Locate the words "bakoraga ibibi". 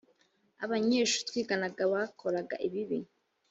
1.93-2.99